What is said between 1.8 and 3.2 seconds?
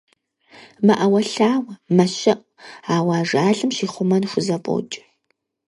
мэщэӀу, ауэ